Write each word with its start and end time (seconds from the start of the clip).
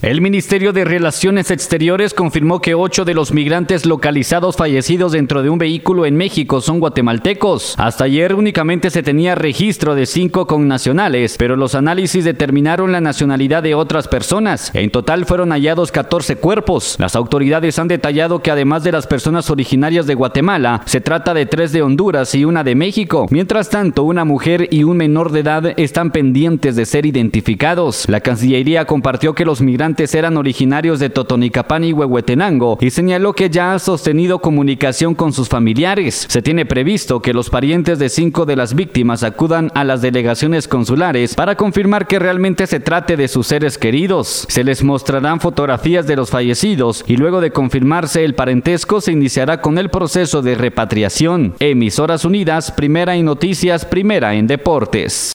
El 0.00 0.20
Ministerio 0.20 0.72
de 0.72 0.84
Relaciones 0.84 1.50
Exteriores 1.50 2.14
confirmó 2.14 2.60
que 2.60 2.76
ocho 2.76 3.04
de 3.04 3.14
los 3.14 3.32
migrantes 3.32 3.84
localizados 3.84 4.54
fallecidos 4.54 5.10
dentro 5.10 5.42
de 5.42 5.50
un 5.50 5.58
vehículo 5.58 6.06
en 6.06 6.16
México 6.16 6.60
son 6.60 6.78
guatemaltecos. 6.78 7.74
Hasta 7.78 8.04
ayer 8.04 8.36
únicamente 8.36 8.90
se 8.90 9.02
tenía 9.02 9.34
registro 9.34 9.96
de 9.96 10.06
cinco 10.06 10.46
connacionales, 10.46 11.34
pero 11.36 11.56
los 11.56 11.74
análisis 11.74 12.24
determinaron 12.24 12.92
la 12.92 13.00
nacionalidad 13.00 13.64
de 13.64 13.74
otras 13.74 14.06
personas. 14.06 14.70
En 14.72 14.92
total 14.92 15.24
fueron 15.24 15.50
hallados 15.50 15.90
14 15.90 16.36
cuerpos. 16.36 16.94
Las 17.00 17.16
autoridades 17.16 17.80
han 17.80 17.88
detallado 17.88 18.40
que 18.40 18.52
además 18.52 18.84
de 18.84 18.92
las 18.92 19.08
personas 19.08 19.50
originarias 19.50 20.06
de 20.06 20.14
Guatemala, 20.14 20.82
se 20.84 21.00
trata 21.00 21.34
de 21.34 21.46
tres 21.46 21.72
de 21.72 21.82
Honduras 21.82 22.36
y 22.36 22.44
una 22.44 22.62
de 22.62 22.76
México. 22.76 23.26
Mientras 23.30 23.68
tanto, 23.68 24.04
una 24.04 24.24
mujer 24.24 24.68
y 24.70 24.84
un 24.84 24.96
menor 24.96 25.32
de 25.32 25.40
edad 25.40 25.74
están 25.76 26.12
pendientes 26.12 26.76
de 26.76 26.86
ser 26.86 27.04
identificados. 27.04 28.08
La 28.08 28.20
Cancillería 28.20 28.84
compartió 28.84 29.34
que 29.34 29.44
los 29.44 29.60
migrantes 29.60 29.87
eran 30.14 30.36
originarios 30.36 31.00
de 31.00 31.10
Totonicapán 31.10 31.82
y 31.82 31.92
Huehuetenango 31.92 32.78
y 32.80 32.90
señaló 32.90 33.32
que 33.32 33.50
ya 33.50 33.72
ha 33.72 33.78
sostenido 33.78 34.40
comunicación 34.40 35.14
con 35.14 35.32
sus 35.32 35.48
familiares. 35.48 36.26
Se 36.28 36.42
tiene 36.42 36.66
previsto 36.66 37.20
que 37.22 37.32
los 37.32 37.50
parientes 37.50 37.98
de 37.98 38.08
cinco 38.08 38.44
de 38.44 38.56
las 38.56 38.74
víctimas 38.74 39.22
acudan 39.22 39.70
a 39.74 39.84
las 39.84 40.02
delegaciones 40.02 40.68
consulares 40.68 41.34
para 41.34 41.56
confirmar 41.56 42.06
que 42.06 42.18
realmente 42.18 42.66
se 42.66 42.80
trate 42.80 43.16
de 43.16 43.28
sus 43.28 43.46
seres 43.46 43.78
queridos. 43.78 44.46
Se 44.48 44.62
les 44.62 44.84
mostrarán 44.84 45.40
fotografías 45.40 46.06
de 46.06 46.16
los 46.16 46.30
fallecidos 46.30 47.04
y 47.06 47.16
luego 47.16 47.40
de 47.40 47.50
confirmarse 47.50 48.24
el 48.24 48.34
parentesco 48.34 49.00
se 49.00 49.12
iniciará 49.12 49.60
con 49.60 49.78
el 49.78 49.88
proceso 49.88 50.42
de 50.42 50.54
repatriación. 50.54 51.54
Emisoras 51.60 52.24
Unidas, 52.24 52.70
primera 52.72 53.16
en 53.16 53.24
noticias, 53.24 53.84
primera 53.84 54.34
en 54.34 54.46
deportes. 54.46 55.26